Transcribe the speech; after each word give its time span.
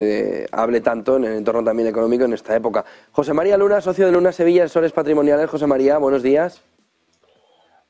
Eh, 0.00 0.46
hable 0.52 0.80
tanto 0.80 1.16
en 1.16 1.24
el 1.24 1.32
entorno 1.38 1.64
también 1.64 1.88
económico 1.88 2.24
en 2.24 2.32
esta 2.32 2.54
época. 2.54 2.84
José 3.10 3.32
María 3.32 3.58
Luna, 3.58 3.80
socio 3.80 4.06
de 4.06 4.12
Luna 4.12 4.30
Sevilla, 4.30 4.64
Asesores 4.64 4.92
Patrimoniales. 4.92 5.50
José 5.50 5.66
María, 5.66 5.98
buenos 5.98 6.22
días. 6.22 6.62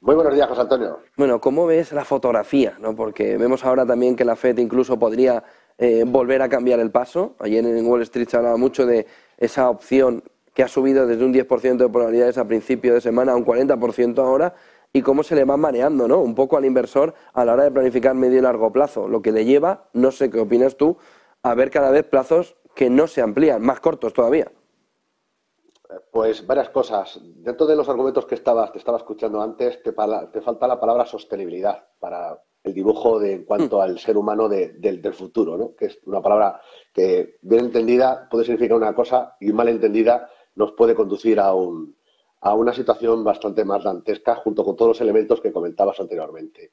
Muy 0.01 0.15
buenos 0.15 0.35
días, 0.35 0.49
José 0.49 0.63
Antonio. 0.63 1.01
Bueno, 1.19 1.39
¿cómo 1.39 1.67
ves 1.67 1.93
la 1.93 2.07
fotografía? 2.07 2.79
¿no? 2.81 2.97
Porque 2.97 3.37
vemos 3.37 3.63
ahora 3.63 3.85
también 3.85 4.17
que 4.17 4.25
la 4.25 4.37
FED 4.37 4.57
incluso 4.57 4.99
podría 4.99 5.43
eh, 5.77 6.05
volver 6.07 6.41
a 6.41 6.49
cambiar 6.49 6.81
el 6.81 6.91
paso. 6.91 7.35
Ayer 7.41 7.63
en 7.67 7.87
Wall 7.87 8.01
Street 8.03 8.29
se 8.29 8.39
hablaba 8.39 8.57
mucho 8.57 8.87
de 8.87 9.07
esa 9.37 9.69
opción 9.69 10.23
que 10.55 10.63
ha 10.63 10.69
subido 10.69 11.07
desde 11.07 11.25
un 11.25 11.35
10% 11.35 11.77
de 11.77 11.89
probabilidades 11.91 12.39
a 12.39 12.47
principio 12.47 12.95
de 12.95 13.03
semana 13.03 13.33
a 13.33 13.37
un 13.37 13.45
40% 13.45 14.19
ahora 14.19 14.55
y 14.93 15.03
cómo 15.03 15.23
se 15.23 15.35
le 15.35 15.45
va 15.45 15.57
mareando 15.59 16.09
¿no? 16.09 16.21
un 16.21 16.35
poco 16.35 16.57
al 16.57 16.65
inversor 16.65 17.15
a 17.35 17.45
la 17.45 17.53
hora 17.53 17.65
de 17.65 17.71
planificar 17.71 18.15
medio 18.15 18.39
y 18.39 18.41
largo 18.43 18.73
plazo, 18.73 19.09
lo 19.09 19.21
que 19.21 19.33
le 19.33 19.45
lleva, 19.45 19.85
no 19.93 20.11
sé 20.11 20.31
qué 20.31 20.41
opinas 20.41 20.77
tú, 20.77 20.97
a 21.43 21.55
ver 21.55 21.71
cada 21.71 21.91
vez 21.91 22.05
plazos 22.05 22.57
que 22.75 22.91
no 22.91 23.07
se 23.07 23.23
amplían, 23.23 23.63
más 23.63 23.81
cortos 23.81 24.13
todavía. 24.13 24.51
Pues 26.13 26.47
varias 26.47 26.69
cosas. 26.69 27.19
Dentro 27.23 27.67
de 27.67 27.77
los 27.77 27.89
argumentos 27.89 28.27
que 28.27 28.35
estabas, 28.35 28.73
te 28.73 28.79
estaba 28.79 28.99
escuchando 28.99 29.41
antes, 29.41 29.83
te, 29.83 29.93
falta 29.93 30.69
la 30.69 30.79
palabra 30.79 31.07
sostenibilidad 31.07 31.89
para 31.99 32.39
el 32.63 32.75
dibujo 32.75 33.19
de, 33.19 33.33
en 33.33 33.45
cuanto 33.45 33.79
mm. 33.79 33.81
al 33.81 33.99
ser 33.99 34.17
humano 34.17 34.49
del 34.49 35.15
futuro, 35.15 35.57
¿no? 35.57 35.75
que 35.75 35.87
es 35.87 35.99
una 36.05 36.21
palabra 36.21 36.61
que 36.93 37.39
bien 37.43 37.67
entendida 37.67 38.29
puede 38.31 38.45
significar 38.45 38.77
una 38.77 38.95
cosa 38.95 39.37
y 39.41 39.53
mal 39.53 39.69
entendida 39.69 40.29
nos 40.55 40.73
puede 40.73 40.95
conducir 40.95 41.41
a, 41.41 41.55
un, 41.55 41.97
a 42.41 42.55
una 42.55 42.73
situación 42.73 43.25
bastante 43.25 43.65
más 43.65 43.85
dantesca 43.85 44.37
junto 44.37 44.65
con 44.65 44.77
todos 44.77 44.91
los 44.91 45.01
elementos 45.01 45.41
que 45.41 45.53
comentabas 45.53 45.99
anteriormente. 46.01 46.73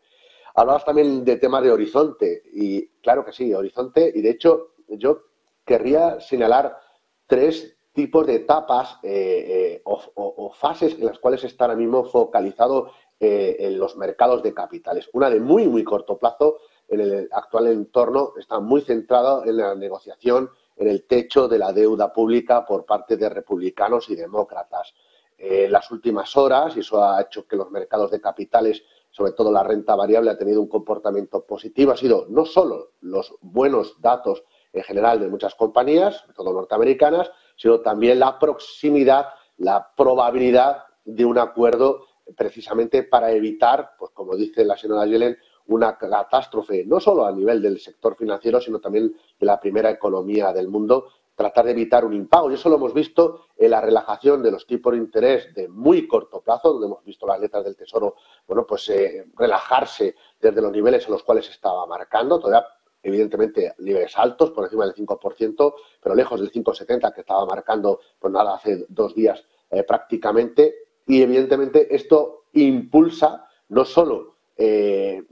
Hablabas 0.56 0.86
también 0.86 1.26
de 1.26 1.36
temas 1.36 1.64
de 1.64 1.72
horizonte 1.72 2.44
y 2.54 2.88
claro 3.02 3.26
que 3.26 3.34
sí, 3.34 3.54
horizonte 3.54 4.12
y 4.14 4.22
de 4.22 4.30
hecho 4.30 4.72
yo 4.88 5.24
querría 5.66 6.22
señalar 6.22 6.80
tres 7.28 7.76
tipos 7.92 8.28
de 8.28 8.36
etapas 8.36 9.00
eh, 9.04 9.80
eh, 9.80 9.82
o, 9.86 10.52
fases 10.54 10.94
en 10.94 11.06
las 11.06 11.20
cuales 11.20 11.44
está 11.44 11.66
ahora 11.66 11.76
mismo 11.78 12.06
focalizado 12.06 12.92
eh, 13.20 13.56
en 13.60 13.80
los 13.80 13.98
mercados 13.98 14.44
de 14.44 14.54
capitales. 14.54 15.10
Una 15.14 15.30
de 15.30 15.40
muy, 15.40 15.68
muy 15.68 15.84
corto 15.84 16.18
plazo, 16.18 16.58
en 16.88 17.02
el 17.02 17.30
actual 17.32 17.68
entorno, 17.68 18.34
está 18.38 18.60
muy 18.60 18.82
centrada 18.82 19.44
en 19.46 19.58
la 19.58 19.76
negociación, 19.76 20.50
en 20.78 20.88
el 20.88 21.06
techo 21.06 21.48
de 21.48 21.58
la 21.58 21.74
deuda 21.74 22.14
pública 22.14 22.66
por 22.66 22.86
parte 22.86 23.18
de 23.18 23.30
republicanos 23.30 24.10
y 24.10 24.16
demócratas. 24.16 24.94
En 25.38 25.72
las 25.72 25.90
últimas 25.92 26.36
horas, 26.38 26.78
y 26.78 26.82
eso 26.82 27.04
ha 27.04 27.22
hecho 27.22 27.48
que 27.48 27.56
los 27.56 27.72
mercados 27.72 28.12
de 28.12 28.22
capitales 28.22 28.84
sobre 29.16 29.32
todo 29.32 29.50
la 29.50 29.64
renta 29.64 29.96
variable, 29.96 30.30
ha 30.30 30.38
tenido 30.38 30.60
un 30.60 30.68
comportamiento 30.68 31.46
positivo. 31.46 31.94
Ha 31.94 31.98
sido 31.98 32.26
no 32.28 32.44
solo 32.44 32.92
los 33.00 33.34
buenos 33.40 33.96
datos 34.02 34.44
en 34.74 34.84
general 34.84 35.22
de 35.22 35.30
muchas 35.30 35.56
compañías, 35.56 36.18
sobre 36.18 36.34
todo 36.34 36.52
norteamericanas, 36.52 37.32
sino 37.56 37.80
también 37.80 38.20
la 38.20 38.38
proximidad, 38.38 39.28
la 39.56 39.90
probabilidad 39.96 40.84
de 41.06 41.24
un 41.24 41.38
acuerdo 41.38 42.02
precisamente 42.36 43.04
para 43.04 43.32
evitar, 43.32 43.92
pues 43.98 44.12
como 44.12 44.36
dice 44.36 44.66
la 44.66 44.76
señora 44.76 45.06
Yellen, 45.06 45.38
una 45.68 45.98
catástrofe, 45.98 46.84
no 46.86 47.00
solo 47.00 47.26
a 47.26 47.32
nivel 47.32 47.62
del 47.62 47.80
sector 47.80 48.18
financiero, 48.18 48.60
sino 48.60 48.82
también 48.82 49.16
de 49.40 49.46
la 49.46 49.62
primera 49.62 49.90
economía 49.92 50.52
del 50.52 50.68
mundo, 50.68 51.08
tratar 51.36 51.66
de 51.66 51.72
evitar 51.72 52.06
un 52.06 52.14
impago. 52.14 52.50
Y 52.50 52.56
eso 52.56 52.70
lo 52.70 52.76
hemos 52.76 52.94
visto 52.94 53.48
en 53.58 53.72
la 53.72 53.82
relajación 53.82 54.42
de 54.42 54.52
los 54.52 54.66
tipos 54.66 54.94
de 54.94 55.00
interés 55.00 55.54
de 55.54 55.68
muy 55.68 56.08
corto 56.08 56.42
plazo, 56.42 56.74
donde 56.74 56.88
hemos 56.88 57.04
visto 57.04 57.28
las 57.28 57.40
letras 57.40 57.64
del 57.64 57.76
Tesoro, 57.76 58.16
bueno, 58.48 58.66
pues 58.66 58.90
eh, 58.90 59.26
relajarse 59.38 60.16
desde 60.40 60.62
los 60.62 60.72
niveles 60.72 61.06
en 61.06 61.12
los 61.12 61.24
cuales 61.24 61.50
estaba 61.50 61.86
marcando, 61.86 62.40
todavía 62.40 62.66
evidentemente 63.04 63.76
niveles 63.80 64.18
altos, 64.18 64.50
por 64.50 64.64
encima 64.64 64.86
del 64.86 64.96
5%, 64.96 65.74
pero 66.02 66.16
lejos 66.16 66.40
del 66.40 66.52
5,70 66.52 67.14
que 67.14 67.22
estaba 67.22 67.46
marcando, 67.46 68.00
pues 68.18 68.34
nada, 68.34 68.56
hace 68.56 68.86
dos 68.90 69.14
días 69.14 69.44
eh, 69.70 69.84
prácticamente. 69.84 70.74
Y 71.06 71.22
evidentemente 71.22 71.94
esto 71.96 72.46
impulsa 72.54 73.48
no 73.70 73.86
solo 73.86 74.38
eh, 74.58 75.24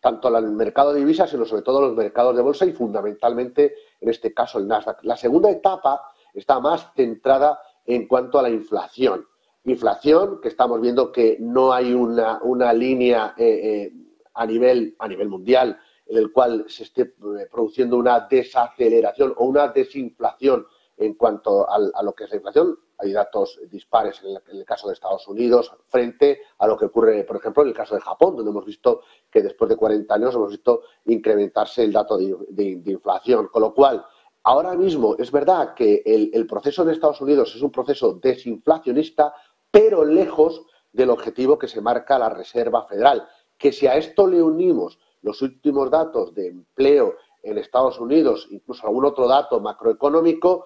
tanto 0.00 0.36
el 0.36 0.52
mercado 0.52 0.92
de 0.92 1.00
divisas, 1.00 1.30
sino 1.30 1.44
sobre 1.46 1.62
todo 1.62 1.80
los 1.80 1.96
mercados 1.96 2.36
de 2.36 2.42
bolsa 2.42 2.66
y 2.66 2.72
fundamentalmente, 2.72 3.74
en 4.00 4.08
este 4.08 4.32
caso, 4.32 4.58
el 4.58 4.68
Nasdaq. 4.68 5.02
La 5.04 5.16
segunda 5.16 5.50
etapa 5.50 6.02
está 6.34 6.60
más 6.60 6.92
centrada 6.94 7.60
en 7.84 8.06
cuanto 8.06 8.38
a 8.38 8.42
la 8.42 8.50
inflación. 8.50 9.26
Inflación, 9.64 10.40
que 10.40 10.48
estamos 10.48 10.80
viendo 10.80 11.10
que 11.10 11.38
no 11.40 11.72
hay 11.72 11.92
una, 11.92 12.40
una 12.42 12.72
línea 12.72 13.34
eh, 13.36 13.44
eh, 13.46 13.92
a, 14.34 14.46
nivel, 14.46 14.94
a 14.98 15.08
nivel 15.08 15.28
mundial 15.28 15.78
en 16.06 16.18
el 16.18 16.30
cual 16.30 16.64
se 16.68 16.84
esté 16.84 17.02
eh, 17.02 17.48
produciendo 17.50 17.96
una 17.96 18.20
desaceleración 18.20 19.34
o 19.36 19.46
una 19.46 19.68
desinflación 19.68 20.66
en 20.96 21.14
cuanto 21.14 21.68
a 21.68 22.02
lo 22.02 22.14
que 22.14 22.24
es 22.24 22.30
la 22.30 22.36
inflación 22.36 22.78
hay 22.98 23.12
datos 23.12 23.60
dispares 23.70 24.22
en 24.22 24.58
el, 24.58 24.64
caso 24.64 24.88
de 24.88 24.94
Estados 24.94 25.28
Unidos 25.28 25.72
frente 25.88 26.40
a 26.58 26.66
lo 26.66 26.76
que 26.76 26.86
ocurre, 26.86 27.24
por 27.24 27.36
ejemplo, 27.36 27.62
en 27.62 27.68
el 27.68 27.74
caso 27.74 27.94
de 27.94 28.00
Japón, 28.00 28.36
donde 28.36 28.50
hemos 28.50 28.64
visto 28.64 29.02
que 29.30 29.42
después 29.42 29.68
de 29.68 29.76
40 29.76 30.14
años 30.14 30.34
hemos 30.34 30.50
visto 30.50 30.82
incrementarse 31.04 31.84
el 31.84 31.92
dato 31.92 32.16
de, 32.16 32.82
inflación. 32.86 33.48
Con 33.48 33.62
lo 33.62 33.74
cual, 33.74 34.04
ahora 34.44 34.74
mismo 34.74 35.14
es 35.18 35.30
verdad 35.30 35.74
que 35.74 36.02
el, 36.06 36.46
proceso 36.46 36.82
en 36.82 36.90
Estados 36.90 37.20
Unidos 37.20 37.54
es 37.54 37.62
un 37.62 37.70
proceso 37.70 38.14
desinflacionista, 38.14 39.34
pero 39.70 40.04
lejos 40.04 40.64
del 40.92 41.10
objetivo 41.10 41.58
que 41.58 41.68
se 41.68 41.82
marca 41.82 42.18
la 42.18 42.30
Reserva 42.30 42.86
Federal. 42.86 43.28
Que 43.58 43.72
si 43.72 43.86
a 43.86 43.96
esto 43.96 44.26
le 44.26 44.42
unimos 44.42 44.98
los 45.20 45.42
últimos 45.42 45.90
datos 45.90 46.34
de 46.34 46.48
empleo 46.48 47.16
en 47.42 47.58
Estados 47.58 48.00
Unidos, 48.00 48.48
incluso 48.50 48.86
algún 48.86 49.04
otro 49.04 49.28
dato 49.28 49.60
macroeconómico, 49.60 50.64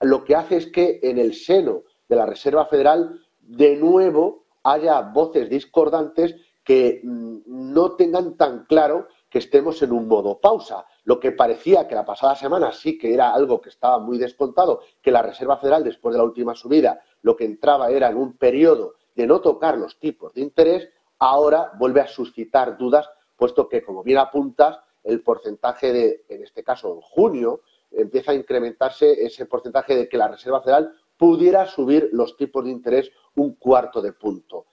lo 0.00 0.24
que 0.24 0.34
hace 0.34 0.56
es 0.56 0.66
que 0.66 1.00
en 1.02 1.18
el 1.18 1.34
seno 1.34 1.82
de 2.08 2.16
la 2.16 2.26
Reserva 2.26 2.66
Federal 2.66 3.20
de 3.40 3.76
nuevo 3.76 4.44
haya 4.62 5.00
voces 5.00 5.48
discordantes 5.48 6.36
que 6.64 7.00
mm, 7.02 7.38
no 7.46 7.92
tengan 7.96 8.36
tan 8.36 8.64
claro 8.66 9.08
que 9.28 9.38
estemos 9.38 9.80
en 9.82 9.92
un 9.92 10.08
modo 10.08 10.40
pausa. 10.40 10.84
Lo 11.04 11.20
que 11.20 11.32
parecía 11.32 11.86
que 11.88 11.94
la 11.94 12.04
pasada 12.04 12.34
semana 12.34 12.72
sí 12.72 12.98
que 12.98 13.14
era 13.14 13.32
algo 13.32 13.60
que 13.60 13.68
estaba 13.68 13.98
muy 13.98 14.18
descontado, 14.18 14.80
que 15.00 15.10
la 15.10 15.22
Reserva 15.22 15.56
Federal 15.56 15.84
después 15.84 16.12
de 16.12 16.18
la 16.18 16.24
última 16.24 16.54
subida 16.54 17.00
lo 17.22 17.36
que 17.36 17.44
entraba 17.44 17.90
era 17.90 18.08
en 18.08 18.16
un 18.16 18.36
periodo 18.36 18.94
de 19.14 19.26
no 19.26 19.40
tocar 19.40 19.78
los 19.78 19.98
tipos 19.98 20.34
de 20.34 20.40
interés, 20.40 20.88
ahora 21.18 21.72
vuelve 21.78 22.00
a 22.00 22.06
suscitar 22.06 22.76
dudas, 22.78 23.08
puesto 23.36 23.68
que, 23.68 23.82
como 23.82 24.02
bien 24.02 24.18
apuntas, 24.18 24.78
el 25.04 25.22
porcentaje 25.22 25.92
de, 25.92 26.24
en 26.28 26.42
este 26.42 26.62
caso, 26.62 26.94
en 26.94 27.00
junio, 27.00 27.60
empieza 27.90 28.32
a 28.32 28.34
incrementarse 28.34 29.24
ese 29.24 29.46
porcentaje 29.46 29.96
de 29.96 30.08
que 30.08 30.16
la 30.16 30.28
Reserva 30.28 30.62
Federal 30.62 30.94
pudiera 31.16 31.66
subir 31.66 32.08
los 32.12 32.36
tipos 32.36 32.64
de 32.64 32.70
interés 32.70 33.10
un 33.34 33.54
cuarto 33.54 34.00
de 34.00 34.12
punto. 34.12 34.66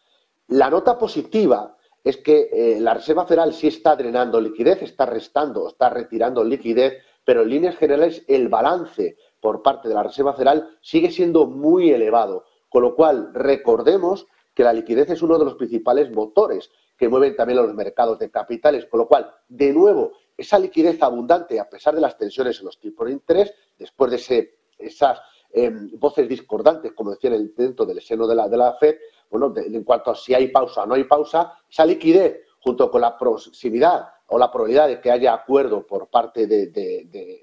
La 0.48 0.70
nota 0.70 0.98
positiva 0.98 1.76
es 2.04 2.18
que 2.18 2.50
eh, 2.52 2.80
la 2.80 2.94
Reserva 2.94 3.26
Federal 3.26 3.54
sí 3.54 3.68
está 3.68 3.96
drenando 3.96 4.40
liquidez, 4.40 4.82
está 4.82 5.06
restando, 5.06 5.68
está 5.68 5.90
retirando 5.90 6.44
liquidez, 6.44 7.04
pero 7.26 7.42
en 7.42 7.50
líneas 7.50 7.76
generales 7.76 8.24
el 8.28 8.48
balance 8.48 9.18
por 9.42 9.62
parte 9.62 9.90
de 9.90 9.96
la 9.96 10.04
Reserva 10.04 10.34
Federal 10.34 10.70
sigue 10.82 11.12
siendo 11.12 11.48
muy 11.48 11.92
elevado, 11.92 12.46
con 12.70 12.84
lo 12.84 12.96
cual 12.96 13.32
recordemos 13.34 14.28
que 14.54 14.64
la 14.64 14.74
liquidez 14.74 15.10
es 15.10 15.22
uno 15.22 15.38
de 15.38 15.46
los 15.46 15.56
principales 15.56 16.10
motores 16.12 16.72
que 16.98 17.10
mueven 17.10 17.36
también 17.36 17.62
los 17.62 17.74
mercados 17.74 18.18
de 18.20 18.32
capitales, 18.32 18.86
con 18.86 19.02
lo 19.02 19.08
cual, 19.08 19.30
de 19.50 19.72
nuevo, 19.74 20.14
esa 20.38 20.60
liquidez 20.60 21.02
abundante, 21.02 21.60
a 21.60 21.68
pesar 21.68 21.96
de 21.96 22.02
las 22.02 22.18
tensiones 22.18 22.60
en 22.60 22.66
los 22.66 22.80
tipos 22.80 23.08
de 23.08 23.14
interés, 23.14 23.54
después 23.78 24.12
de 24.12 24.54
esas 24.78 25.20
em, 25.52 25.90
voces 25.98 26.30
discordantes, 26.30 26.94
como 26.94 27.12
decía 27.12 27.32
dentro 27.32 27.86
del 27.86 28.02
seno 28.02 28.28
de 28.28 28.36
la, 28.36 28.48
de 28.48 28.58
FED, 28.80 28.98
bueno, 29.32 29.52
en 29.56 29.84
cuanto 29.84 30.12
a 30.12 30.16
si 30.16 30.34
hay 30.34 30.50
pausa 30.50 30.84
o 30.84 30.86
no 30.86 30.94
hay 30.94 31.06
pausa, 31.06 31.54
esa 31.70 31.86
liquidez, 31.86 32.42
junto 32.60 32.90
con 32.92 33.02
la 33.02 33.18
proximidad 33.18 34.08
o 34.28 34.38
la 34.38 34.52
probabilidad 34.52 34.88
de 34.88 35.02
que 35.02 35.12
haya 35.12 35.34
acuerdo 35.34 35.86
por 35.86 36.08
parte 36.08 36.46
de, 36.48 37.42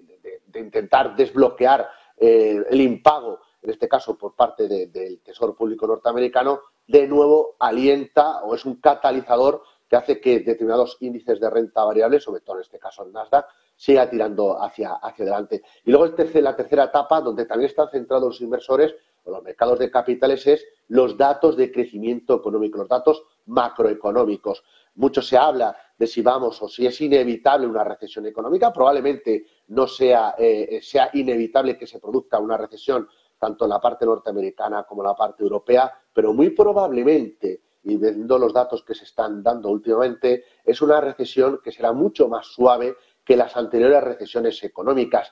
intentar 0.55 1.17
desbloquear 1.17 1.89
eh, 2.17 2.63
el 2.71 2.81
impago, 2.81 3.41
en 3.61 3.71
este 3.71 3.89
caso 3.89 4.17
por 4.17 4.37
parte 4.37 4.69
del 4.69 5.21
Tesoro 5.21 5.57
Público 5.57 5.87
norteamericano, 5.87 6.61
de 6.87 7.09
nuevo 7.09 7.57
alienta 7.59 8.45
o 8.45 8.55
es 8.55 8.65
un 8.65 8.77
catalizador 8.77 9.63
hace 9.97 10.21
que 10.21 10.41
determinados 10.41 10.97
índices 11.01 11.41
de 11.41 11.51
renta 11.51 11.85
variable, 11.85 12.21
sobre 12.21 12.41
todo 12.41 12.57
en 12.57 12.63
este 12.63 12.79
caso 12.79 13.05
el 13.05 13.13
Nasdaq, 13.13 13.47
siga 13.77 14.09
tirando 14.09 14.61
hacia, 14.63 14.93
hacia 14.95 15.25
adelante. 15.25 15.63
Y 15.85 15.91
luego 15.91 16.07
la 16.07 16.57
tercera 16.57 16.85
etapa, 16.85 17.21
donde 17.21 17.47
también 17.47 17.71
están 17.71 17.89
centrados 17.91 18.25
los 18.25 18.41
inversores 18.41 18.95
o 19.25 19.31
los 19.31 19.43
mercados 19.43 19.79
de 19.79 19.91
capitales, 19.91 20.47
es 20.47 20.65
los 20.89 21.17
datos 21.17 21.57
de 21.57 21.73
crecimiento 21.73 22.35
económico, 22.37 22.79
los 22.79 22.89
datos 22.89 23.25
macroeconómicos. 23.47 24.63
Mucho 24.97 25.23
se 25.23 25.37
habla 25.37 25.77
de 25.99 26.07
si 26.07 26.23
vamos 26.23 26.61
o 26.63 26.69
si 26.69 26.87
es 26.87 27.01
inevitable 27.01 27.67
una 27.67 27.85
recesión 27.85 28.27
económica. 28.27 28.73
Probablemente 28.73 29.47
no 29.69 29.87
sea, 29.87 30.35
eh, 30.39 30.81
sea 30.83 31.11
inevitable 31.15 31.77
que 31.77 31.87
se 31.87 31.99
produzca 31.99 32.39
una 32.39 32.57
recesión 32.57 33.09
tanto 33.39 33.65
en 33.65 33.71
la 33.71 33.81
parte 33.81 34.07
norteamericana 34.07 34.85
como 34.85 35.03
en 35.03 35.09
la 35.09 35.15
parte 35.15 35.43
europea, 35.43 35.93
pero 36.13 36.33
muy 36.33 36.51
probablemente, 36.51 37.61
y 37.85 37.97
viendo 37.97 38.39
los 38.39 38.53
datos 38.53 38.83
que 38.83 38.95
se 38.95 39.05
están 39.05 39.43
dando 39.43 39.69
últimamente, 39.69 40.45
es 40.65 40.81
una 40.83 41.01
recesión 41.01 41.61
que 41.63 41.71
será 41.71 41.93
mucho 41.93 42.29
más 42.29 42.47
suave 42.47 42.97
que 43.25 43.37
las 43.37 43.57
anteriores 43.57 44.03
recesiones 44.03 44.63
económicas. 44.65 45.31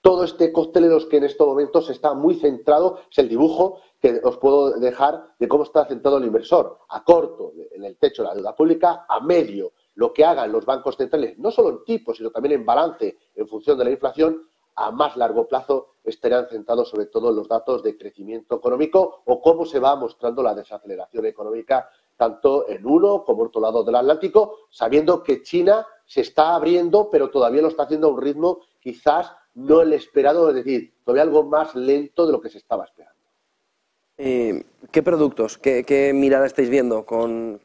Todo 0.00 0.24
este 0.24 0.52
cóctel 0.52 0.82
de 0.82 0.88
los 0.90 1.06
que 1.06 1.16
en 1.16 1.24
estos 1.24 1.46
momentos 1.46 1.88
está 1.88 2.12
muy 2.12 2.34
centrado, 2.34 2.98
es 3.10 3.18
el 3.18 3.28
dibujo 3.28 3.80
que 4.00 4.20
os 4.22 4.36
puedo 4.36 4.78
dejar 4.78 5.34
de 5.38 5.48
cómo 5.48 5.62
está 5.62 5.86
centrado 5.86 6.18
el 6.18 6.26
inversor. 6.26 6.78
A 6.90 7.02
corto, 7.02 7.52
en 7.72 7.84
el 7.84 7.96
techo 7.96 8.22
de 8.22 8.28
la 8.28 8.34
deuda 8.34 8.54
pública, 8.54 9.06
a 9.08 9.20
medio, 9.20 9.72
lo 9.94 10.12
que 10.12 10.24
hagan 10.24 10.52
los 10.52 10.66
bancos 10.66 10.96
centrales, 10.96 11.38
no 11.38 11.50
solo 11.50 11.70
en 11.70 11.84
tipo, 11.84 12.12
sino 12.12 12.30
también 12.30 12.60
en 12.60 12.66
balance 12.66 13.16
en 13.34 13.48
función 13.48 13.78
de 13.78 13.84
la 13.84 13.90
inflación, 13.92 14.42
a 14.76 14.90
más 14.90 15.16
largo 15.16 15.46
plazo 15.46 15.94
estarían 16.04 16.48
centrados 16.48 16.90
sobre 16.90 17.06
todo 17.06 17.30
en 17.30 17.36
los 17.36 17.48
datos 17.48 17.82
de 17.82 17.96
crecimiento 17.96 18.56
económico 18.56 19.22
o 19.24 19.40
cómo 19.40 19.64
se 19.64 19.78
va 19.78 19.96
mostrando 19.96 20.42
la 20.42 20.54
desaceleración 20.54 21.26
económica 21.26 21.88
tanto 22.16 22.68
en 22.68 22.86
uno 22.86 23.24
como 23.24 23.42
en 23.42 23.48
otro 23.48 23.60
lado 23.60 23.82
del 23.82 23.96
Atlántico, 23.96 24.58
sabiendo 24.70 25.22
que 25.22 25.42
China 25.42 25.86
se 26.06 26.20
está 26.20 26.54
abriendo, 26.54 27.10
pero 27.10 27.30
todavía 27.30 27.62
lo 27.62 27.68
está 27.68 27.84
haciendo 27.84 28.08
a 28.08 28.10
un 28.10 28.20
ritmo 28.20 28.60
quizás 28.80 29.32
no 29.54 29.80
el 29.80 29.92
esperado, 29.92 30.48
es 30.50 30.56
decir, 30.56 30.94
todavía 31.04 31.22
algo 31.22 31.44
más 31.44 31.74
lento 31.74 32.26
de 32.26 32.32
lo 32.32 32.40
que 32.40 32.50
se 32.50 32.58
estaba 32.58 32.84
esperando. 32.84 33.14
Eh, 34.16 34.64
¿Qué 34.90 35.02
productos, 35.02 35.58
qué, 35.58 36.12
mirada 36.14 36.46
estáis 36.46 36.70
viendo 36.70 37.04
con, 37.04 37.60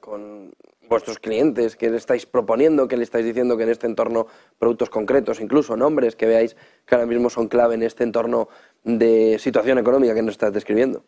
vuestros 0.89 1.19
clientes? 1.19 1.75
¿Qué 1.75 1.89
le 1.89 1.97
estáis 1.97 2.25
proponiendo? 2.25 2.87
¿Qué 2.87 2.97
le 2.97 3.03
estáis 3.03 3.25
diciendo 3.25 3.55
que 3.55 3.63
en 3.63 3.69
este 3.69 3.87
entorno, 3.87 4.27
productos 4.57 4.89
concretos, 4.89 5.39
incluso 5.39 5.77
nombres 5.77 6.15
que 6.15 6.25
veáis 6.25 6.55
que 6.85 6.95
ahora 6.95 7.07
mismo 7.07 7.29
son 7.29 7.47
clave 7.47 7.75
en 7.75 7.83
este 7.83 8.03
entorno 8.03 8.49
de 8.83 9.37
situación 9.39 9.77
económica 9.77 10.13
que 10.13 10.21
nos 10.21 10.33
estás 10.33 10.51
describiendo? 10.51 11.03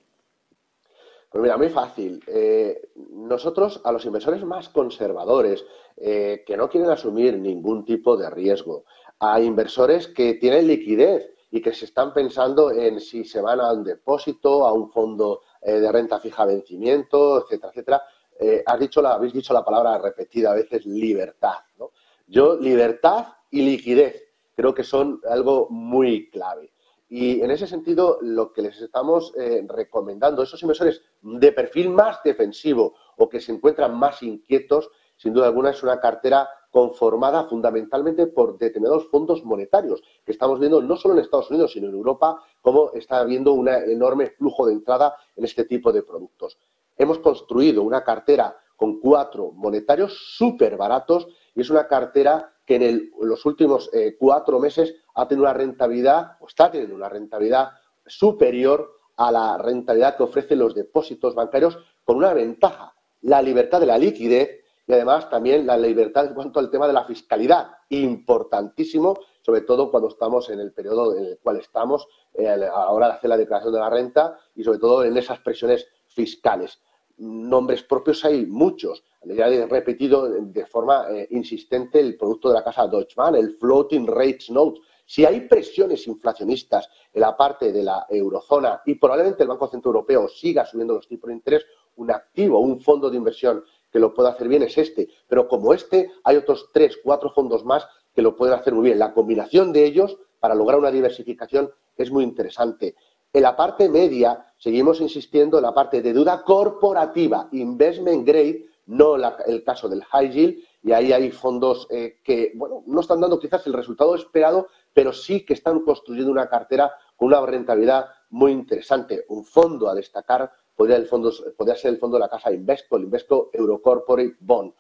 Pues 1.30 1.42
mira, 1.42 1.58
muy 1.58 1.70
fácil. 1.70 2.22
Eh, 2.28 2.90
nosotros, 3.12 3.82
a 3.84 3.92
los 3.92 4.06
inversores 4.06 4.44
más 4.44 4.70
conservadores, 4.70 5.66
eh, 5.98 6.44
que 6.46 6.58
no 6.58 6.70
quieren 6.70 6.90
asumir 6.90 7.38
ningún 7.38 7.86
tipo 7.86 8.18
de 8.18 8.30
riesgo, 8.30 8.84
a 9.20 9.40
inversores 9.40 10.08
que 10.08 10.34
tienen 10.34 10.68
liquidez 10.68 11.34
y 11.50 11.62
que 11.62 11.74
se 11.74 11.86
están 11.86 12.14
pensando 12.14 12.72
en 12.72 13.00
si 13.00 13.24
se 13.24 13.42
van 13.42 13.62
a 13.62 13.72
un 13.72 13.84
depósito, 13.84 14.66
a 14.66 14.74
un 14.74 14.92
fondo 14.92 15.42
eh, 15.62 15.80
de 15.80 15.92
renta 15.92 16.20
fija 16.20 16.46
vencimiento, 16.46 17.44
etcétera, 17.44 17.72
etcétera, 17.72 18.02
eh, 18.44 18.64
has 18.66 18.80
dicho 18.80 19.04
la, 19.04 19.14
habéis 19.14 19.34
dicho 19.34 19.54
la 19.54 19.64
palabra 19.64 20.00
repetida 20.00 20.52
a 20.52 20.56
veces 20.56 20.84
libertad. 20.88 21.60
¿no? 21.78 21.92
Yo, 22.26 22.56
libertad 22.56 23.28
y 23.52 23.62
liquidez 23.62 24.30
creo 24.56 24.74
que 24.74 24.84
son 24.84 25.22
algo 25.30 25.68
muy 25.70 26.28
clave. 26.32 26.74
Y 27.08 27.42
en 27.42 27.52
ese 27.52 27.68
sentido, 27.68 28.18
lo 28.22 28.52
que 28.52 28.64
les 28.64 28.82
estamos 28.82 29.32
eh, 29.38 29.64
recomendando, 29.68 30.42
esos 30.42 30.62
inversores 30.64 31.04
de 31.22 31.52
perfil 31.52 31.92
más 31.92 32.24
defensivo 32.24 32.96
o 33.18 33.30
que 33.30 33.40
se 33.40 33.52
encuentran 33.52 33.96
más 33.96 34.24
inquietos, 34.24 34.90
sin 35.18 35.34
duda 35.34 35.46
alguna 35.46 35.70
es 35.70 35.84
una 35.84 36.00
cartera 36.00 36.50
conformada 36.72 37.44
fundamentalmente 37.44 38.26
por 38.26 38.58
determinados 38.58 39.08
fondos 39.10 39.44
monetarios, 39.44 40.02
que 40.26 40.32
estamos 40.32 40.60
viendo 40.60 40.82
no 40.82 40.96
solo 40.96 41.14
en 41.14 41.20
Estados 41.20 41.52
Unidos, 41.52 41.74
sino 41.74 41.90
en 41.90 41.94
Europa, 41.94 42.42
cómo 42.62 42.92
está 42.94 43.20
habiendo 43.20 43.54
un 43.54 43.68
enorme 43.68 44.28
flujo 44.32 44.66
de 44.66 44.74
entrada 44.74 45.16
en 45.36 45.44
este 45.44 45.66
tipo 45.66 45.92
de 45.92 46.02
productos 46.02 46.58
hemos 47.02 47.20
construido 47.20 47.82
una 47.82 48.04
cartera 48.04 48.56
con 48.76 49.00
cuatro 49.00 49.52
monetarios 49.54 50.36
súper 50.38 50.78
baratos 50.78 51.28
y 51.56 51.62
es 51.62 51.70
una 51.70 51.88
cartera 51.88 52.54
que 52.66 52.76
en, 52.76 53.12
los 53.22 53.46
últimos 53.46 53.90
eh, 53.92 54.16
cuatro 54.20 54.60
meses 54.60 54.96
ha 55.16 55.28
tenido 55.28 55.46
una 55.46 55.54
rentabilidad, 55.54 56.38
o 56.40 56.48
está 56.48 56.70
teniendo 56.70 56.96
una 56.96 57.10
rentabilidad 57.10 57.70
superior 58.06 58.92
a 59.18 59.32
la 59.32 59.58
rentabilidad 59.58 60.16
que 60.16 60.24
ofrecen 60.24 60.60
los 60.60 60.76
depósitos 60.76 61.34
bancarios 61.34 61.78
con 62.04 62.18
una 62.18 62.34
ventaja, 62.34 62.94
la 63.22 63.42
libertad 63.42 63.80
de 63.80 63.88
la 63.88 63.98
liquidez 63.98 64.62
y 64.88 64.94
además 64.94 65.30
también 65.30 65.66
la 65.66 65.78
libertad 65.78 66.26
en 66.26 66.34
cuanto 66.34 66.60
al 66.60 66.70
tema 66.70 66.86
de 66.86 66.94
la 66.94 67.06
fiscalidad, 67.06 67.72
importantísimo, 67.90 69.20
sobre 69.42 69.62
todo 69.62 69.90
cuando 69.90 70.10
estamos 70.10 70.50
en 70.50 70.60
el 70.60 70.72
periodo 70.72 71.16
en 71.16 71.26
el 71.26 71.40
cual 71.40 71.58
estamos, 71.58 72.08
eh, 72.34 72.48
ahora 72.72 73.08
de 73.08 73.14
hacer 73.14 73.30
la 73.30 73.38
declaración 73.38 73.74
de 73.74 73.80
la 73.80 73.90
renta 73.90 74.38
y 74.56 74.64
sobre 74.64 74.80
todo 74.80 75.04
en 75.04 75.18
esas 75.18 75.40
presiones 75.40 75.88
fiscales 76.08 76.80
nombres 77.22 77.84
propios 77.84 78.26
hay 78.26 78.46
muchos. 78.46 79.04
Ya 79.24 79.48
he 79.48 79.66
repetido 79.68 80.28
de 80.28 80.66
forma 80.66 81.06
eh, 81.12 81.28
insistente 81.32 82.00
el 82.00 82.18
producto 82.18 82.50
de 82.50 82.56
la 82.56 82.64
casa 82.64 82.88
Deutsche 82.88 83.16
Bank, 83.16 83.36
el 83.36 83.56
Floating 83.58 84.08
Rates 84.08 84.50
Note. 84.50 84.82
Si 85.06 85.26
hay 85.26 85.42
presiones 85.42 86.08
inflacionistas 86.08 86.90
en 87.14 87.22
la 87.22 87.38
parte 87.38 87.72
de 87.72 87.84
la 87.84 88.06
eurozona 88.10 88.82
y 88.86 88.96
probablemente 88.96 89.44
el 89.44 89.50
Banco 89.50 89.68
Central 89.68 89.96
Europeo 89.96 90.28
siga 90.28 90.66
subiendo 90.66 90.96
los 90.96 91.08
tipos 91.08 91.28
de 91.28 91.36
interés, 91.36 91.66
un 91.98 92.12
activo, 92.12 92.60
un 92.60 92.82
fondo 92.82 93.10
de 93.10 93.18
inversión 93.18 93.64
que 93.92 94.00
lo 94.00 94.14
pueda 94.14 94.30
hacer 94.30 94.48
bien 94.48 94.64
es 94.64 94.78
este. 94.78 95.10
Pero 95.28 95.48
como 95.48 95.74
este, 95.74 96.12
hay 96.24 96.38
otros 96.38 96.70
tres, 96.74 96.98
cuatro 97.04 97.32
fondos 97.32 97.66
más 97.66 97.86
que 98.16 98.22
lo 98.22 98.36
pueden 98.36 98.56
hacer 98.56 98.74
muy 98.74 98.86
bien. 98.86 99.00
La 99.00 99.14
combinación 99.14 99.72
de 99.72 99.86
ellos 99.86 100.18
para 100.40 100.56
lograr 100.56 100.80
una 100.80 100.92
diversificación 100.92 101.72
es 101.98 102.10
muy 102.10 102.24
interesante. 102.24 102.96
En 103.34 103.44
la 103.44 103.56
parte 103.56 103.90
media, 103.90 104.51
seguimos 104.62 105.02
insistiendo 105.02 105.58
en 105.58 105.64
la 105.64 105.74
parte 105.74 106.04
de 106.04 106.14
deuda 106.14 106.44
corporativa, 106.44 107.50
investment 107.52 108.28
grade, 108.28 108.64
no 108.86 109.16
el 109.16 109.64
caso 109.64 109.90
del 109.90 110.04
high 110.04 110.30
yield, 110.30 110.60
y 110.84 110.92
ahí 110.92 111.12
hay 111.12 111.32
fondos 111.32 111.88
eh, 111.90 112.20
que, 112.24 112.52
bueno, 112.54 112.84
no 112.86 113.02
están 113.02 113.20
dando 113.20 113.40
quizás 113.40 113.66
el 113.66 113.74
resultado 113.74 114.14
esperado, 114.14 114.68
pero 114.94 115.14
sí 115.14 115.44
que 115.46 115.56
están 115.56 115.80
construyendo 115.80 116.32
una 116.32 116.48
cartera 116.48 116.92
con 117.16 117.30
una 117.30 117.44
rentabilidad 117.44 118.06
muy 118.30 118.52
interesante. 118.52 119.26
Un 119.30 119.46
fondo 119.46 119.90
a 119.90 119.96
destacar 119.96 120.52
podría, 120.76 120.98
el 120.98 121.08
fondo, 121.08 121.32
ser 121.32 121.94
el 121.94 121.98
fondo 121.98 122.18
de 122.18 122.22
la 122.22 122.30
casa 122.30 122.54
Invesco, 122.54 122.98
el 122.98 123.04
Invesco 123.04 123.50
Eurocorporate 123.52 124.38
Bond 124.42 124.74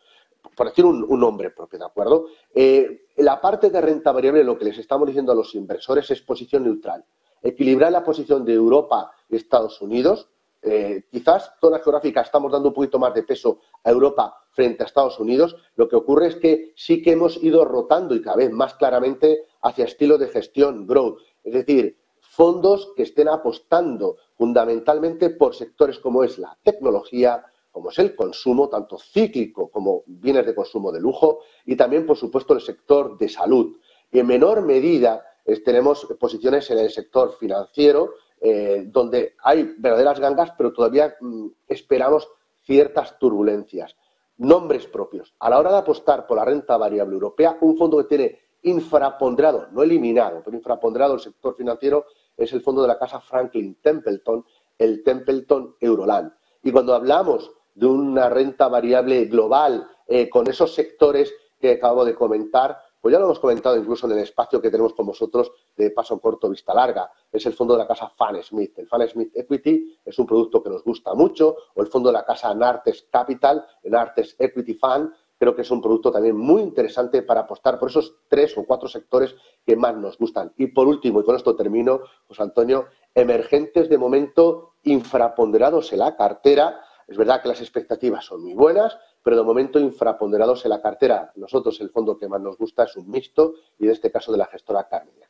por 0.55 0.67
decir 0.67 0.85
un, 0.85 1.07
nombre 1.19 1.51
propio, 1.51 1.77
¿de 1.77 1.85
acuerdo? 1.85 2.25
Eh, 2.53 3.05
la 3.17 3.39
parte 3.39 3.69
de 3.69 3.79
renta 3.79 4.11
variable, 4.11 4.43
lo 4.43 4.57
que 4.57 4.65
les 4.65 4.77
estamos 4.79 5.07
diciendo 5.07 5.31
a 5.31 5.35
los 5.35 5.53
inversores 5.53 6.09
es 6.09 6.21
posición 6.21 6.63
neutral 6.63 7.05
equilibrar 7.41 7.91
la 7.91 8.03
posición 8.03 8.45
de 8.45 8.53
Europa 8.53 9.11
y 9.29 9.35
Estados 9.35 9.81
Unidos. 9.81 10.29
Eh, 10.61 11.05
quizás 11.09 11.53
zona 11.59 11.79
geográfica 11.79 12.21
estamos 12.21 12.51
dando 12.51 12.69
un 12.69 12.75
poquito 12.75 12.99
más 12.99 13.13
de 13.15 13.23
peso 13.23 13.61
a 13.83 13.89
Europa 13.89 14.35
frente 14.51 14.83
a 14.83 14.85
Estados 14.85 15.19
Unidos. 15.19 15.55
Lo 15.75 15.87
que 15.89 15.95
ocurre 15.95 16.27
es 16.27 16.35
que 16.35 16.73
sí 16.75 17.01
que 17.01 17.13
hemos 17.13 17.41
ido 17.43 17.65
rotando 17.65 18.13
y 18.13 18.21
cada 18.21 18.37
vez 18.37 18.51
más 18.51 18.75
claramente 18.75 19.45
hacia 19.61 19.85
estilo 19.85 20.17
de 20.17 20.27
gestión 20.27 20.85
growth, 20.85 21.19
es 21.43 21.53
decir, 21.53 21.97
fondos 22.19 22.93
que 22.95 23.03
estén 23.03 23.27
apostando 23.27 24.17
fundamentalmente 24.37 25.31
por 25.31 25.55
sectores 25.55 25.99
como 25.99 26.23
es 26.23 26.37
la 26.37 26.57
tecnología, 26.63 27.43
como 27.71 27.89
es 27.89 27.99
el 27.99 28.15
consumo, 28.15 28.69
tanto 28.69 28.97
cíclico 28.97 29.69
como 29.69 30.03
bienes 30.05 30.45
de 30.45 30.55
consumo 30.55 30.91
de 30.91 30.99
lujo, 30.99 31.39
y 31.65 31.75
también, 31.75 32.05
por 32.05 32.17
supuesto, 32.17 32.53
el 32.53 32.61
sector 32.61 33.17
de 33.17 33.29
salud. 33.29 33.77
Y 34.11 34.19
en 34.19 34.27
menor 34.27 34.61
medida 34.61 35.23
tenemos 35.63 36.05
posiciones 36.19 36.69
en 36.71 36.79
el 36.79 36.89
sector 36.89 37.35
financiero, 37.37 38.13
eh, 38.39 38.85
donde 38.87 39.35
hay 39.43 39.75
verdaderas 39.77 40.19
gangas, 40.19 40.51
pero 40.57 40.73
todavía 40.73 41.15
mm, 41.19 41.47
esperamos 41.67 42.27
ciertas 42.63 43.17
turbulencias. 43.19 43.95
Nombres 44.37 44.87
propios. 44.87 45.35
A 45.39 45.49
la 45.49 45.59
hora 45.59 45.71
de 45.71 45.77
apostar 45.77 46.25
por 46.25 46.37
la 46.37 46.45
renta 46.45 46.77
variable 46.77 47.13
europea, 47.13 47.57
un 47.61 47.77
fondo 47.77 47.97
que 47.97 48.05
tiene 48.05 48.39
infraponderado, 48.63 49.67
no 49.71 49.83
eliminado, 49.83 50.41
pero 50.43 50.57
infraponderado 50.57 51.15
el 51.15 51.19
sector 51.19 51.55
financiero, 51.55 52.05
es 52.35 52.51
el 52.53 52.61
fondo 52.61 52.81
de 52.81 52.87
la 52.87 52.97
casa 52.97 53.19
Franklin 53.19 53.77
Templeton, 53.81 54.45
el 54.77 55.03
Templeton 55.03 55.75
Euroland. 55.79 56.31
Y 56.63 56.71
cuando 56.71 56.95
hablamos 56.95 57.51
de 57.75 57.85
una 57.85 58.29
renta 58.29 58.67
variable 58.67 59.25
global 59.25 59.87
eh, 60.07 60.29
con 60.29 60.47
esos 60.47 60.73
sectores 60.73 61.33
que 61.59 61.73
acabo 61.73 62.03
de 62.05 62.15
comentar, 62.15 62.77
pues 63.01 63.11
ya 63.11 63.19
lo 63.19 63.25
hemos 63.25 63.39
comentado 63.39 63.75
incluso 63.77 64.05
en 64.05 64.13
el 64.13 64.19
espacio 64.19 64.61
que 64.61 64.69
tenemos 64.69 64.93
con 64.93 65.07
vosotros 65.07 65.51
de 65.75 65.89
paso 65.89 66.19
corto, 66.19 66.49
vista 66.49 66.73
larga. 66.73 67.11
Es 67.31 67.45
el 67.47 67.53
fondo 67.53 67.73
de 67.73 67.79
la 67.79 67.87
casa 67.87 68.09
Fan 68.15 68.41
Smith. 68.43 68.77
El 68.77 68.87
Fan 68.87 69.07
Smith 69.09 69.31
Equity 69.35 69.99
es 70.05 70.19
un 70.19 70.27
producto 70.27 70.61
que 70.61 70.69
nos 70.69 70.83
gusta 70.83 71.15
mucho, 71.15 71.55
o 71.73 71.81
el 71.81 71.87
fondo 71.87 72.09
de 72.09 72.13
la 72.13 72.23
casa 72.23 72.53
Nartes 72.53 73.07
Capital, 73.11 73.65
el 73.81 73.91
Nartes 73.91 74.35
Equity 74.37 74.75
Fund. 74.75 75.11
Creo 75.39 75.55
que 75.55 75.63
es 75.63 75.71
un 75.71 75.81
producto 75.81 76.11
también 76.11 76.37
muy 76.37 76.61
interesante 76.61 77.23
para 77.23 77.41
apostar 77.41 77.79
por 77.79 77.89
esos 77.89 78.15
tres 78.27 78.55
o 78.59 78.63
cuatro 78.63 78.87
sectores 78.87 79.35
que 79.65 79.75
más 79.75 79.97
nos 79.97 80.19
gustan. 80.19 80.53
Y 80.57 80.67
por 80.67 80.87
último, 80.87 81.21
y 81.21 81.23
con 81.23 81.35
esto 81.35 81.55
termino, 81.55 82.01
José 82.27 82.43
Antonio, 82.43 82.85
emergentes 83.15 83.89
de 83.89 83.97
momento 83.97 84.73
infraponderados 84.83 85.91
en 85.93 85.99
la 85.99 86.15
cartera. 86.15 86.81
Es 87.11 87.17
verdad 87.17 87.41
que 87.41 87.49
las 87.49 87.59
expectativas 87.59 88.23
son 88.23 88.41
muy 88.41 88.53
buenas, 88.53 88.97
pero 89.21 89.35
de 89.35 89.43
momento 89.43 89.77
infraponderados 89.77 90.63
en 90.63 90.69
la 90.69 90.81
cartera. 90.81 91.33
Nosotros 91.35 91.81
el 91.81 91.89
fondo 91.89 92.17
que 92.17 92.29
más 92.29 92.39
nos 92.39 92.57
gusta 92.57 92.85
es 92.85 92.95
un 92.95 93.11
mixto 93.11 93.55
y 93.77 93.83
en 93.83 93.91
este 93.91 94.09
caso 94.09 94.31
de 94.31 94.37
la 94.37 94.45
gestora 94.45 94.87
Carmina. 94.87 95.27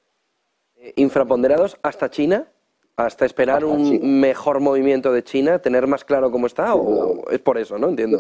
Eh, 0.76 0.94
infraponderados 0.98 1.78
hasta 1.82 2.12
China, 2.12 2.48
hasta 2.96 3.26
esperar 3.26 3.66
un 3.66 4.20
mejor 4.20 4.60
movimiento 4.60 5.12
de 5.12 5.24
China, 5.24 5.58
tener 5.58 5.88
más 5.88 6.06
claro 6.06 6.30
cómo 6.30 6.46
está, 6.46 6.76
o 6.76 7.28
es 7.32 7.40
por 7.40 7.58
eso, 7.58 7.80
¿no? 7.80 7.90
Entiendo. 7.90 8.20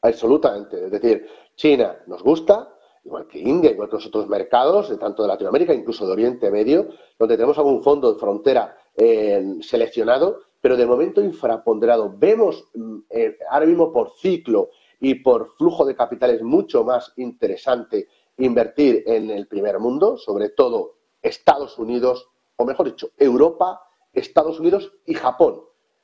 absolutamente. 0.00 0.84
Es 0.84 0.92
decir, 0.92 1.26
China 1.56 1.96
nos 2.06 2.22
gusta, 2.22 2.72
igual 3.04 3.26
que 3.26 3.40
India, 3.40 3.72
igual 3.72 3.88
que 3.88 3.96
los 3.96 4.06
otros 4.06 4.28
mercados, 4.28 4.96
tanto 5.00 5.22
de 5.22 5.28
Latinoamérica, 5.28 5.74
incluso 5.74 6.06
de 6.06 6.12
Oriente 6.12 6.52
Medio, 6.52 6.86
donde 7.18 7.34
tenemos 7.34 7.58
algún 7.58 7.82
fondo 7.82 8.12
de 8.12 8.20
frontera 8.20 8.76
eh, 8.96 9.56
seleccionado, 9.60 10.49
pero 10.60 10.76
de 10.76 10.86
momento 10.86 11.22
infraponderado. 11.22 12.14
Vemos 12.16 12.68
mm, 12.74 12.98
eh, 13.10 13.38
ahora 13.50 13.66
mismo 13.66 13.92
por 13.92 14.12
ciclo 14.16 14.70
y 15.00 15.14
por 15.16 15.56
flujo 15.56 15.84
de 15.84 15.96
capitales 15.96 16.42
mucho 16.42 16.84
más 16.84 17.12
interesante 17.16 18.08
invertir 18.36 19.02
en 19.06 19.30
el 19.30 19.46
primer 19.46 19.78
mundo, 19.78 20.16
sobre 20.16 20.50
todo 20.50 20.96
Estados 21.22 21.78
Unidos, 21.78 22.28
o 22.56 22.64
mejor 22.64 22.86
dicho, 22.86 23.10
Europa, 23.18 23.80
Estados 24.12 24.60
Unidos 24.60 24.92
y 25.06 25.14
Japón. 25.14 25.62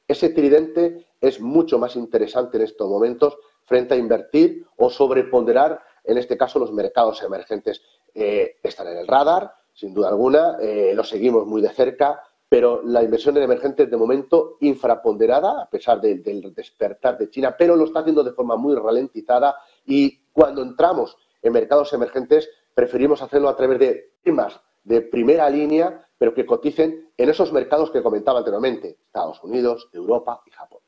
Ese 0.08 0.28
tridente 0.30 1.06
es 1.20 1.40
mucho 1.40 1.78
más 1.78 1.96
interesante 1.96 2.56
en 2.56 2.64
estos 2.64 2.88
momentos 2.88 3.36
frente 3.64 3.94
a 3.94 3.96
invertir 3.96 4.64
o 4.76 4.88
sobreponderar, 4.88 5.80
en 6.04 6.18
este 6.18 6.36
caso, 6.36 6.58
los 6.58 6.72
mercados 6.72 7.22
emergentes. 7.22 7.82
Eh, 8.14 8.56
están 8.62 8.86
en 8.88 8.98
el 8.98 9.06
radar, 9.06 9.52
sin 9.74 9.92
duda 9.92 10.08
alguna, 10.08 10.56
eh, 10.60 10.92
lo 10.94 11.04
seguimos 11.04 11.46
muy 11.46 11.60
de 11.60 11.70
cerca, 11.70 12.22
pero 12.48 12.82
la 12.82 13.02
inversión 13.02 13.36
en 13.36 13.42
emergentes 13.42 13.90
de 13.90 13.96
momento 13.96 14.56
infraponderada, 14.60 15.62
a 15.62 15.70
pesar 15.70 16.00
del 16.00 16.54
despertar 16.54 17.18
de 17.18 17.30
China, 17.30 17.56
pero 17.58 17.76
lo 17.76 17.84
está 17.84 18.00
haciendo 18.00 18.22
de 18.22 18.32
forma 18.32 18.56
muy 18.56 18.74
ralentizada 18.74 19.56
y 19.84 20.18
cuando 20.32 20.62
entramos 20.62 21.16
en 21.42 21.52
mercados 21.52 21.92
emergentes 21.92 22.48
preferimos 22.74 23.22
hacerlo 23.22 23.48
a 23.48 23.56
través 23.56 23.78
de 23.78 24.12
temas 24.22 24.60
de 24.84 25.02
primera 25.02 25.50
línea, 25.50 26.06
pero 26.18 26.32
que 26.34 26.46
coticen 26.46 27.10
en 27.16 27.28
esos 27.28 27.52
mercados 27.52 27.90
que 27.90 28.02
comentaba 28.02 28.38
anteriormente, 28.38 28.98
Estados 29.06 29.42
Unidos, 29.42 29.88
Europa 29.92 30.42
y 30.46 30.50
Japón. 30.50 30.80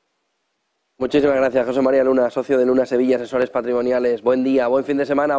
Muchísimas 0.98 1.36
gracias, 1.36 1.66
José 1.66 1.80
María 1.80 2.04
Luna, 2.04 2.30
socio 2.30 2.58
de 2.58 2.66
Luna 2.66 2.86
Sevilla, 2.86 3.16
asesores 3.16 3.50
patrimoniales. 3.50 4.22
Buen 4.22 4.44
día, 4.44 4.66
buen 4.68 4.84
fin 4.84 4.96
de 4.96 5.06
semana. 5.06 5.38